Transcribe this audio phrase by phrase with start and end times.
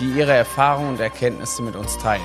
[0.00, 2.22] die ihre Erfahrungen und Erkenntnisse mit uns teilen.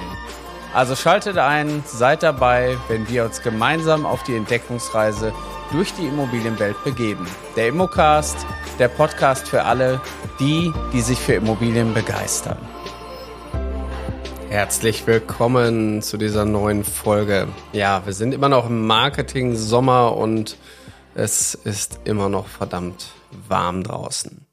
[0.74, 5.34] Also schaltet ein, seid dabei, wenn wir uns gemeinsam auf die Entdeckungsreise
[5.72, 7.28] durch die Immobilienwelt begeben.
[7.56, 8.38] Der Immocast,
[8.80, 10.00] der Podcast für alle,
[10.40, 12.58] die, die sich für Immobilien begeistern.
[14.50, 17.48] Herzlich willkommen zu dieser neuen Folge.
[17.72, 20.58] Ja, wir sind immer noch im Marketing Sommer und
[21.16, 23.08] es ist immer noch verdammt
[23.48, 24.46] warm draußen.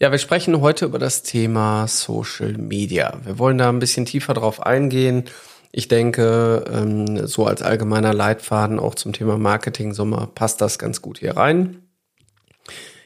[0.00, 3.20] Ja, wir sprechen heute über das Thema Social Media.
[3.22, 5.24] Wir wollen da ein bisschen tiefer drauf eingehen.
[5.70, 11.00] Ich denke, ähm, so als allgemeiner Leitfaden auch zum Thema Marketing Sommer passt das ganz
[11.00, 11.82] gut hier rein.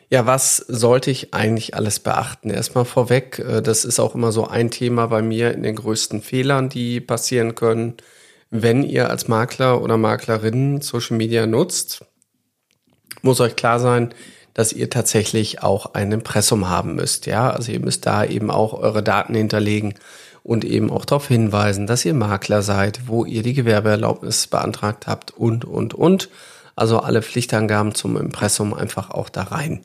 [0.08, 2.48] Ja, was sollte ich eigentlich alles beachten?
[2.48, 6.22] Erstmal vorweg, äh, das ist auch immer so ein Thema bei mir in den größten
[6.22, 7.98] Fehlern, die passieren können,
[8.50, 12.02] wenn ihr als Makler oder Maklerin Social Media nutzt.
[13.20, 14.14] Muss euch klar sein,
[14.54, 17.26] dass ihr tatsächlich auch ein Impressum haben müsst.
[17.26, 19.94] Ja, also ihr müsst da eben auch eure Daten hinterlegen
[20.42, 25.30] und eben auch darauf hinweisen, dass ihr Makler seid, wo ihr die Gewerbeerlaubnis beantragt habt
[25.30, 26.30] und, und, und.
[26.74, 29.84] Also alle Pflichtangaben zum Impressum einfach auch da rein.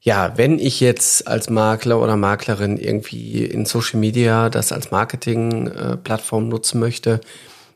[0.00, 6.48] Ja, wenn ich jetzt als Makler oder Maklerin irgendwie in Social Media das als Marketing-Plattform
[6.48, 7.20] nutzen möchte,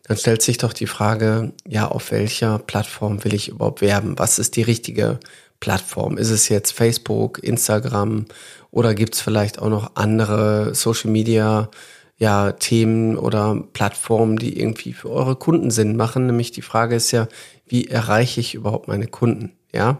[0.02, 4.18] dann stellt sich doch die Frage, ja, auf welcher Plattform will ich überhaupt werben?
[4.18, 5.18] Was ist die richtige
[5.60, 6.18] Plattform?
[6.18, 8.26] Ist es jetzt Facebook, Instagram
[8.70, 11.70] oder gibt es vielleicht auch noch andere Social Media
[12.18, 16.26] ja, Themen oder Plattformen, die irgendwie für eure Kunden Sinn machen?
[16.26, 17.28] Nämlich die Frage ist ja,
[17.66, 19.52] wie erreiche ich überhaupt meine Kunden?
[19.72, 19.98] Ja.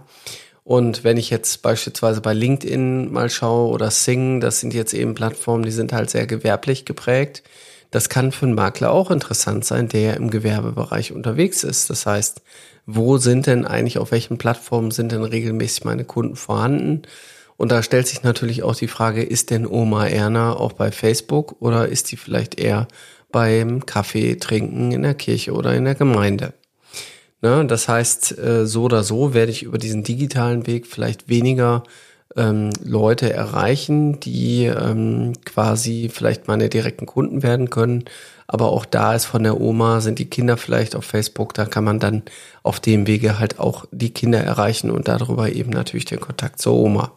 [0.65, 5.15] Und wenn ich jetzt beispielsweise bei LinkedIn mal schaue oder Sing, das sind jetzt eben
[5.15, 7.45] Plattformen, die sind halt sehr gewerblich geprägt.
[7.97, 11.89] Das kann für einen Makler auch interessant sein, der im Gewerbebereich unterwegs ist.
[11.89, 12.43] Das heißt,
[12.85, 17.05] wo sind denn eigentlich, auf welchen Plattformen sind denn regelmäßig meine Kunden vorhanden?
[17.57, 21.57] Und da stellt sich natürlich auch die Frage, ist denn Oma Erna auch bei Facebook
[21.63, 22.87] oder ist die vielleicht eher
[23.33, 26.53] beim Kaffee trinken in der Kirche oder in der Gemeinde?
[27.41, 31.83] Ne, das heißt, äh, so oder so werde ich über diesen digitalen Weg vielleicht weniger
[32.37, 38.05] ähm, Leute erreichen, die ähm, quasi vielleicht meine direkten Kunden werden können,
[38.47, 41.85] aber auch da ist von der Oma, sind die Kinder vielleicht auf Facebook, da kann
[41.85, 42.23] man dann
[42.63, 46.75] auf dem Wege halt auch die Kinder erreichen und darüber eben natürlich den Kontakt zur
[46.75, 47.13] Oma.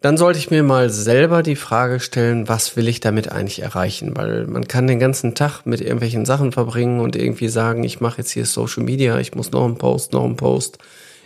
[0.00, 4.16] Dann sollte ich mir mal selber die Frage stellen, was will ich damit eigentlich erreichen?
[4.16, 8.18] Weil man kann den ganzen Tag mit irgendwelchen Sachen verbringen und irgendwie sagen, ich mache
[8.18, 10.78] jetzt hier Social Media, ich muss noch einen Post, noch einen Post,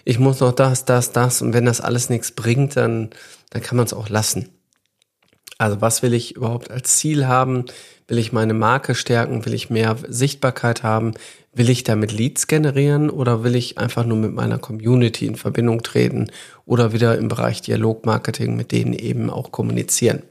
[0.05, 1.43] ich muss noch das, das, das.
[1.43, 3.11] Und wenn das alles nichts bringt, dann,
[3.51, 4.49] dann kann man es auch lassen.
[5.59, 7.67] Also was will ich überhaupt als Ziel haben?
[8.09, 9.45] Will ich meine Marke stärken?
[9.47, 11.15] Will ich mehr Sichtbarkeit haben?
[11.55, 15.83] Will ich damit Leads generieren oder will ich einfach nur mit meiner Community in Verbindung
[15.83, 16.31] treten
[16.67, 20.23] oder wieder im Bereich Dialogmarketing mit denen eben auch kommunizieren?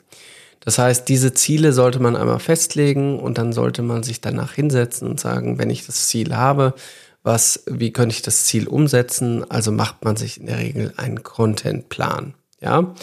[0.60, 5.08] Das heißt, diese Ziele sollte man einmal festlegen und dann sollte man sich danach hinsetzen
[5.08, 6.76] und sagen, wenn ich das Ziel habe,
[7.24, 9.50] was, wie könnte ich das Ziel umsetzen?
[9.50, 12.94] Also macht man sich in der Regel einen Contentplan, ja.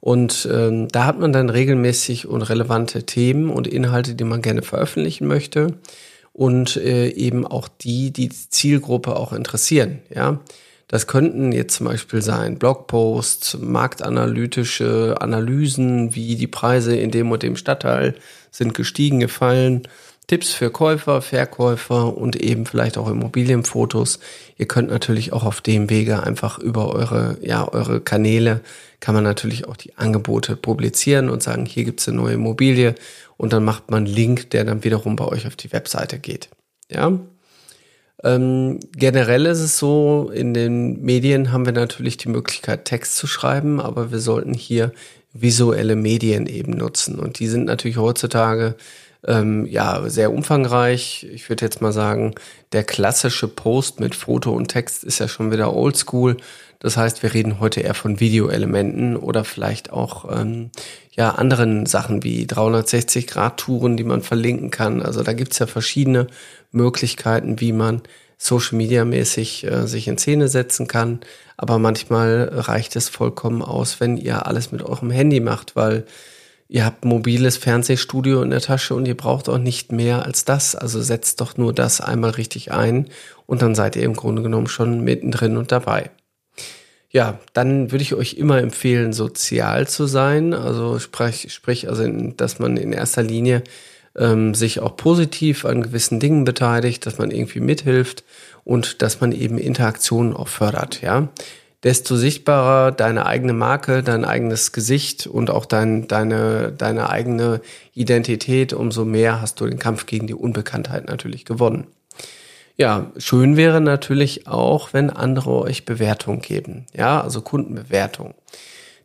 [0.00, 4.62] Und ähm, da hat man dann regelmäßig und relevante Themen und Inhalte, die man gerne
[4.62, 5.74] veröffentlichen möchte
[6.32, 10.00] und äh, eben auch die, die die Zielgruppe auch interessieren.
[10.12, 10.40] Ja,
[10.88, 17.42] das könnten jetzt zum Beispiel sein Blogposts, marktanalytische Analysen, wie die Preise in dem und
[17.42, 18.14] dem Stadtteil
[18.50, 19.88] sind gestiegen, gefallen
[20.26, 24.20] Tipps für Käufer, Verkäufer und eben vielleicht auch Immobilienfotos.
[24.56, 28.60] Ihr könnt natürlich auch auf dem Wege einfach über eure, ja, eure Kanäle
[29.00, 32.94] kann man natürlich auch die Angebote publizieren und sagen, hier gibt's eine neue Immobilie
[33.36, 36.48] und dann macht man einen Link, der dann wiederum bei euch auf die Webseite geht.
[36.88, 37.18] Ja.
[38.22, 43.26] Ähm, generell ist es so, in den Medien haben wir natürlich die Möglichkeit, Text zu
[43.26, 44.92] schreiben, aber wir sollten hier
[45.32, 47.18] visuelle Medien eben nutzen.
[47.18, 48.76] Und die sind natürlich heutzutage
[49.26, 51.26] ähm, ja, sehr umfangreich.
[51.32, 52.34] Ich würde jetzt mal sagen,
[52.72, 56.36] der klassische Post mit Foto und Text ist ja schon wieder oldschool.
[56.80, 60.70] Das heißt, wir reden heute eher von Videoelementen oder vielleicht auch ähm,
[61.12, 65.00] ja anderen Sachen wie 360-Grad-Touren, die man verlinken kann.
[65.00, 66.26] Also da gibt's ja verschiedene
[66.72, 68.02] Möglichkeiten, wie man
[68.36, 71.20] Social Media mäßig äh, sich in Szene setzen kann.
[71.56, 76.04] Aber manchmal reicht es vollkommen aus, wenn ihr alles mit eurem Handy macht, weil
[76.74, 80.74] Ihr habt mobiles Fernsehstudio in der Tasche und ihr braucht auch nicht mehr als das.
[80.74, 83.10] Also setzt doch nur das einmal richtig ein
[83.44, 86.10] und dann seid ihr im Grunde genommen schon mittendrin und dabei.
[87.10, 90.54] Ja, dann würde ich euch immer empfehlen, sozial zu sein.
[90.54, 93.64] Also sprich, sprich also, dass man in erster Linie
[94.16, 98.24] ähm, sich auch positiv an gewissen Dingen beteiligt, dass man irgendwie mithilft
[98.64, 101.28] und dass man eben Interaktionen auch fördert, ja.
[101.84, 107.60] Desto sichtbarer deine eigene Marke, dein eigenes Gesicht und auch dein, deine, deine eigene
[107.92, 111.88] Identität, umso mehr hast du den Kampf gegen die Unbekanntheit natürlich gewonnen.
[112.76, 116.86] Ja, schön wäre natürlich auch, wenn andere euch Bewertung geben.
[116.94, 118.34] Ja, also Kundenbewertung.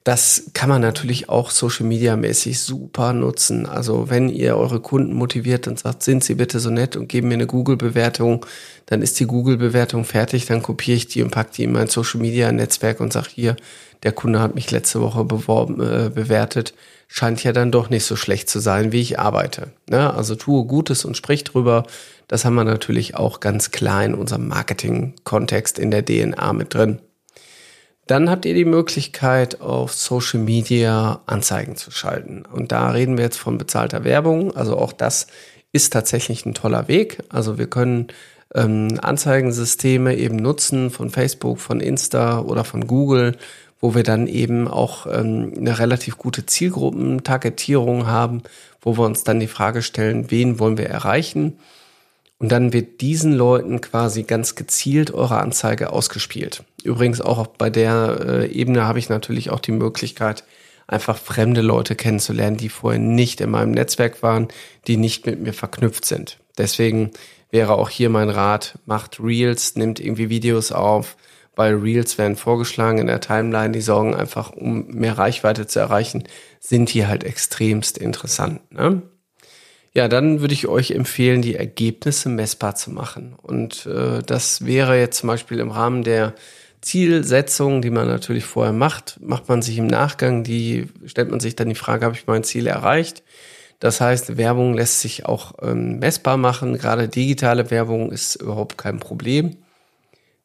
[0.07, 3.65] Das kann man natürlich auch Social Media mäßig super nutzen.
[3.65, 7.27] Also wenn ihr eure Kunden motiviert und sagt, sind sie bitte so nett und geben
[7.27, 8.45] mir eine Google-Bewertung,
[8.86, 12.21] dann ist die Google-Bewertung fertig, dann kopiere ich die und packe die in mein Social
[12.21, 13.57] Media Netzwerk und sage hier,
[14.04, 16.74] der Kunde hat mich letzte Woche beworben, äh, bewertet,
[17.10, 19.74] scheint ja dann doch nicht so schlecht zu sein, wie ich arbeite.
[19.89, 20.13] Ne?
[20.13, 21.86] Also tue Gutes und sprich drüber.
[22.30, 27.00] Das haben wir natürlich auch ganz klar in unserem Marketing-Kontext in der DNA mit drin.
[28.07, 32.44] Dann habt ihr die Möglichkeit, auf Social Media Anzeigen zu schalten.
[32.51, 34.56] Und da reden wir jetzt von bezahlter Werbung.
[34.56, 35.27] Also auch das
[35.74, 37.19] ist tatsächlich ein toller Weg.
[37.30, 38.07] Also wir können
[38.56, 43.36] ähm, Anzeigensysteme eben nutzen von Facebook, von Insta oder von Google,
[43.81, 48.42] wo wir dann eben auch ähm, eine relativ gute Zielgruppentargetierung haben,
[48.81, 51.60] wo wir uns dann die Frage stellen, wen wollen wir erreichen?
[52.39, 56.63] Und dann wird diesen Leuten quasi ganz gezielt eure Anzeige ausgespielt.
[56.84, 60.44] Übrigens auch bei der äh, Ebene habe ich natürlich auch die Möglichkeit,
[60.88, 64.48] einfach fremde Leute kennenzulernen, die vorher nicht in meinem Netzwerk waren,
[64.88, 66.39] die nicht mit mir verknüpft sind.
[66.57, 67.12] Deswegen
[67.51, 71.18] wäre auch hier mein Rat, macht Reels, nimmt irgendwie Videos auf,
[71.56, 76.24] weil Reels werden vorgeschlagen in der Timeline, die sorgen einfach, um mehr Reichweite zu erreichen,
[76.60, 78.62] sind hier halt extremst interessant.
[78.72, 79.01] Ne?
[79.94, 83.36] Ja, dann würde ich euch empfehlen, die Ergebnisse messbar zu machen.
[83.42, 86.34] Und äh, das wäre jetzt zum Beispiel im Rahmen der
[86.81, 91.56] Zielsetzung, die man natürlich vorher macht, macht man sich im Nachgang die, stellt man sich
[91.56, 93.24] dann die Frage, habe ich mein Ziel erreicht?
[93.80, 96.78] Das heißt, Werbung lässt sich auch ähm, messbar machen.
[96.78, 99.57] Gerade digitale Werbung ist überhaupt kein Problem.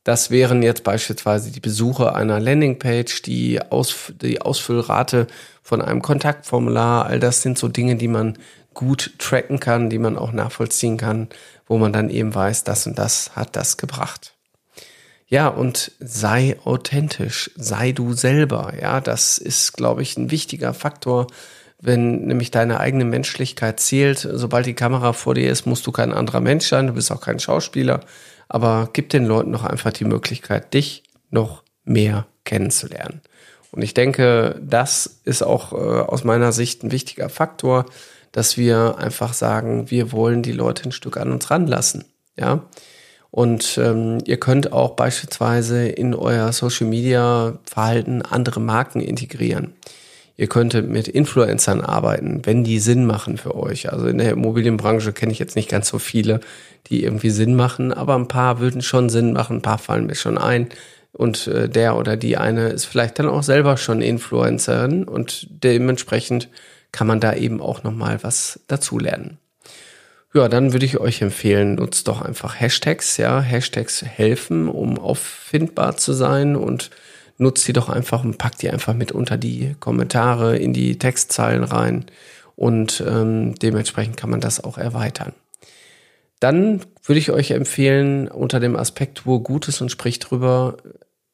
[0.04, 5.28] Das wären jetzt beispielsweise die Besuche einer Landingpage, die, Aus, die Ausfüllrate
[5.62, 7.06] von einem Kontaktformular.
[7.06, 8.36] All das sind so Dinge, die man
[8.74, 11.28] gut tracken kann, die man auch nachvollziehen kann,
[11.66, 14.34] wo man dann eben weiß, das und das hat das gebracht.
[15.26, 18.74] Ja, und sei authentisch, sei du selber.
[18.78, 21.26] Ja, das ist, glaube ich, ein wichtiger Faktor,
[21.80, 24.28] wenn nämlich deine eigene Menschlichkeit zählt.
[24.30, 27.22] Sobald die Kamera vor dir ist, musst du kein anderer Mensch sein, du bist auch
[27.22, 28.00] kein Schauspieler.
[28.48, 33.22] Aber gib den Leuten noch einfach die Möglichkeit, dich noch mehr kennenzulernen.
[33.70, 37.86] Und ich denke, das ist auch äh, aus meiner Sicht ein wichtiger Faktor,
[38.32, 42.04] dass wir einfach sagen, wir wollen die Leute ein Stück an uns ranlassen.
[42.36, 42.62] Ja.
[43.30, 49.72] Und ähm, ihr könnt auch beispielsweise in euer Social Media Verhalten andere Marken integrieren.
[50.36, 53.92] Ihr könntet mit Influencern arbeiten, wenn die Sinn machen für euch.
[53.92, 56.40] Also in der Immobilienbranche kenne ich jetzt nicht ganz so viele,
[56.88, 60.14] die irgendwie Sinn machen, aber ein paar würden schon Sinn machen, ein paar fallen mir
[60.14, 60.68] schon ein.
[61.12, 66.48] Und äh, der oder die eine ist vielleicht dann auch selber schon Influencerin und dementsprechend
[66.92, 69.38] kann man da eben auch nochmal was dazulernen.
[70.34, 73.40] Ja, dann würde ich euch empfehlen, nutzt doch einfach Hashtags, ja.
[73.40, 76.90] Hashtags helfen, um auffindbar zu sein und
[77.36, 81.64] nutzt die doch einfach und packt die einfach mit unter die Kommentare in die Textzeilen
[81.64, 82.06] rein
[82.56, 85.32] und ähm, dementsprechend kann man das auch erweitern.
[86.40, 90.76] Dann würde ich euch empfehlen, unter dem Aspekt, wo Gutes und spricht drüber,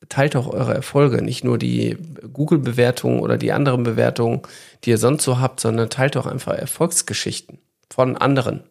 [0.08, 1.96] teilt auch eure Erfolge, nicht nur die
[2.32, 4.42] Google-Bewertungen oder die anderen Bewertungen,
[4.84, 7.58] die ihr sonst so habt, sondern teilt auch einfach Erfolgsgeschichten
[7.90, 8.62] von anderen.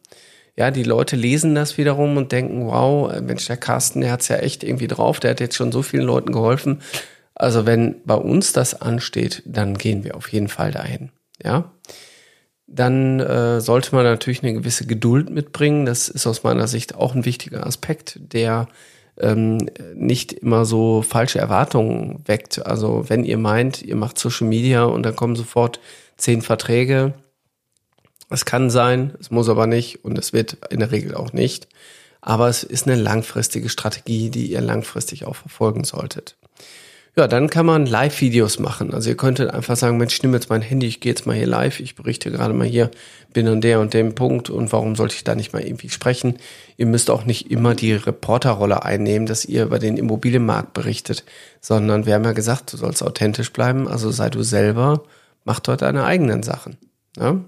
[0.56, 4.38] Ja, die Leute lesen das wiederum und denken, wow, Mensch, der Carsten, der hat's ja
[4.38, 6.82] echt irgendwie drauf, der hat jetzt schon so vielen Leuten geholfen.
[7.36, 11.12] Also wenn bei uns das ansteht, dann gehen wir auf jeden Fall dahin.
[11.44, 11.72] Ja,
[12.66, 15.86] dann äh, sollte man natürlich eine gewisse Geduld mitbringen.
[15.86, 18.68] Das ist aus meiner Sicht auch ein wichtiger Aspekt, der
[19.20, 19.58] ähm,
[19.94, 22.66] nicht immer so falsche Erwartungen weckt.
[22.66, 25.80] Also wenn ihr meint, ihr macht Social Media und dann kommen sofort
[26.18, 27.14] zehn Verträge,
[28.30, 31.68] es kann sein, es muss aber nicht und es wird in der Regel auch nicht.
[32.20, 36.36] Aber es ist eine langfristige Strategie, die ihr langfristig auch verfolgen solltet.
[37.18, 38.94] Ja, dann kann man Live-Videos machen.
[38.94, 41.48] Also ihr könntet einfach sagen, Mensch, nehme jetzt mein Handy, ich gehe jetzt mal hier
[41.48, 42.92] live, ich berichte gerade mal hier,
[43.34, 46.38] bin an der und dem Punkt und warum sollte ich da nicht mal irgendwie sprechen?
[46.78, 51.24] Ihr müsst auch nicht immer die Reporterrolle einnehmen, dass ihr über den Immobilienmarkt berichtet,
[51.60, 55.02] sondern wir haben ja gesagt, du sollst authentisch bleiben, also sei du selber,
[55.44, 56.78] mach dort deine eigenen Sachen.
[57.18, 57.44] Ne?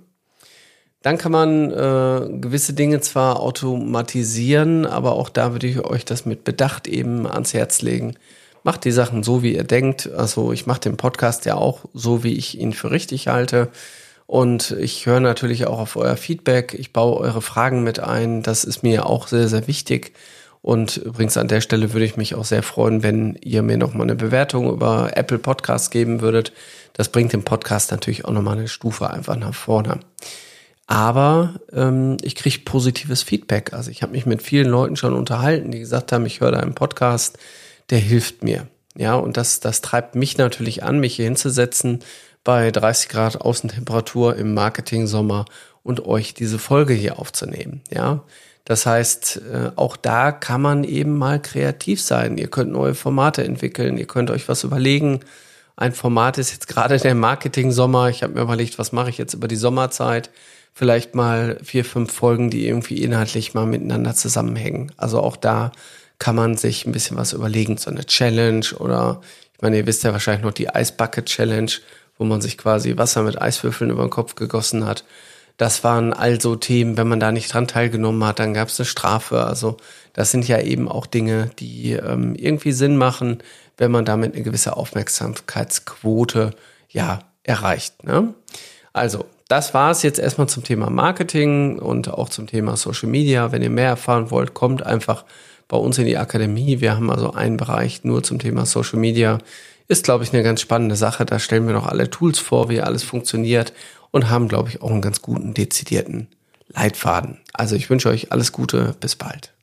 [1.04, 6.26] Dann kann man äh, gewisse Dinge zwar automatisieren, aber auch da würde ich euch das
[6.26, 8.16] mit Bedacht eben ans Herz legen.
[8.64, 10.12] Macht die Sachen so, wie ihr denkt.
[10.12, 13.70] Also ich mache den Podcast ja auch so, wie ich ihn für richtig halte.
[14.26, 16.76] Und ich höre natürlich auch auf euer Feedback.
[16.78, 18.44] Ich baue eure Fragen mit ein.
[18.44, 20.14] Das ist mir auch sehr, sehr wichtig.
[20.62, 24.04] Und übrigens an der Stelle würde ich mich auch sehr freuen, wenn ihr mir nochmal
[24.04, 26.52] eine Bewertung über Apple Podcasts geben würdet.
[26.94, 30.02] Das bringt den Podcast natürlich auch nochmal eine Stufe einfach nach vorne.
[30.86, 33.74] Aber ähm, ich kriege positives Feedback.
[33.74, 36.60] Also ich habe mich mit vielen Leuten schon unterhalten, die gesagt haben, ich höre da
[36.60, 37.38] einen Podcast,
[37.90, 38.68] der hilft mir.
[38.96, 42.00] Ja, und das, das treibt mich natürlich an, mich hier hinzusetzen
[42.44, 45.46] bei 30 Grad Außentemperatur im Marketing-Sommer
[45.84, 47.82] und euch diese Folge hier aufzunehmen.
[47.92, 48.24] Ja,
[48.66, 52.38] das heißt, äh, auch da kann man eben mal kreativ sein.
[52.38, 55.22] Ihr könnt neue Formate entwickeln, ihr könnt euch was überlegen.
[55.76, 58.10] Ein Format ist jetzt gerade der Marketing-Sommer.
[58.10, 60.30] Ich habe mir überlegt, was mache ich jetzt über die Sommerzeit?
[60.74, 64.92] vielleicht mal vier, fünf Folgen, die irgendwie inhaltlich mal miteinander zusammenhängen.
[64.98, 65.72] Also auch da
[66.20, 69.22] kann man sich ein bisschen was überlegen, so eine Challenge oder
[69.56, 71.72] ich meine, ihr wisst ja wahrscheinlich noch die Ice Bucket Challenge,
[72.18, 75.04] wo man sich quasi Wasser mit Eiswürfeln über den Kopf gegossen hat.
[75.58, 78.86] Das waren also Themen, wenn man da nicht dran teilgenommen hat, dann gab es eine
[78.86, 79.44] Strafe.
[79.44, 79.76] Also
[80.14, 83.44] das sind ja eben auch Dinge, die ähm, irgendwie Sinn machen,
[83.78, 86.52] wenn man damit eine gewisse Aufmerksamkeitsquote
[86.88, 88.06] ja erreicht.
[88.06, 88.34] Ne?
[88.94, 93.52] Also das war es jetzt erstmal zum Thema Marketing und auch zum Thema Social Media.
[93.52, 95.26] Wenn ihr mehr erfahren wollt, kommt einfach
[95.70, 96.82] bei uns in die Akademie.
[96.82, 99.38] Wir haben also einen Bereich nur zum Thema Social Media.
[99.88, 101.26] Ist, glaube ich, eine ganz spannende Sache.
[101.26, 103.72] Da stellen wir noch alle Tools vor, wie alles funktioniert
[104.12, 106.28] und haben, glaube ich, auch einen ganz guten, dezidierten
[106.68, 107.40] Leitfaden.
[107.54, 108.96] Also ich wünsche euch alles Gute.
[109.00, 109.54] Bis bald.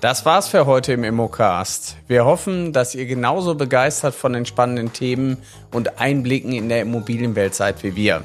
[0.00, 1.96] Das war's für heute im Immocast.
[2.06, 5.38] Wir hoffen, dass ihr genauso begeistert von den spannenden Themen
[5.72, 8.22] und Einblicken in der Immobilienwelt seid wie wir.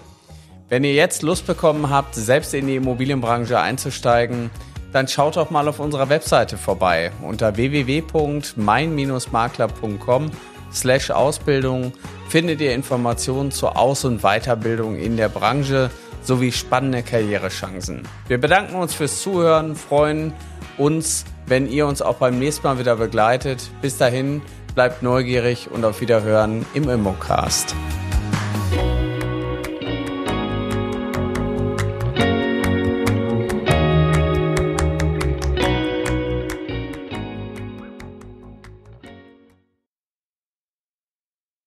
[0.72, 4.50] Wenn ihr jetzt Lust bekommen habt, selbst in die Immobilienbranche einzusteigen,
[4.94, 10.32] dann schaut doch mal auf unserer Webseite vorbei unter www.mein-makler.com
[10.72, 11.92] slash Ausbildung
[12.30, 15.90] findet ihr Informationen zur Aus- und Weiterbildung in der Branche
[16.24, 18.08] sowie spannende Karrierechancen.
[18.30, 20.32] Wir bedanken uns fürs Zuhören, freuen
[20.78, 23.70] uns wenn ihr uns auch beim nächsten Mal wieder begleitet.
[23.82, 24.42] Bis dahin,
[24.74, 27.76] bleibt neugierig und auf Wiederhören im Immocast.